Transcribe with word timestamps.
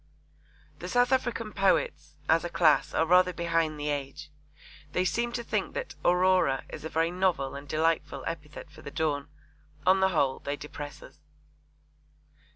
The 0.79 0.87
South 0.89 1.11
African 1.11 1.53
poets, 1.53 2.15
as 2.27 2.43
a 2.43 2.49
class, 2.49 2.91
are 2.95 3.05
rather 3.05 3.33
behind 3.33 3.79
the 3.79 3.89
age. 3.89 4.31
They 4.93 5.05
seem 5.05 5.31
to 5.33 5.43
think 5.43 5.75
that 5.75 5.93
'Aurora' 6.03 6.63
is 6.69 6.83
a 6.83 6.89
very 6.89 7.11
novel 7.11 7.53
and 7.53 7.67
delightful 7.67 8.23
epithet 8.25 8.71
for 8.71 8.81
the 8.81 8.89
dawn. 8.89 9.27
On 9.85 9.99
the 9.99 10.09
whole 10.09 10.39
they 10.39 10.55
depress 10.55 11.03
us. 11.03 11.19